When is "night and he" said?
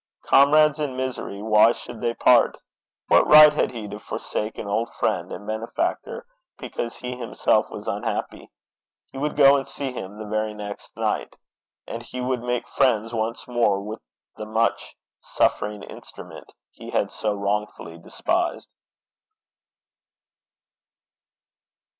10.97-12.19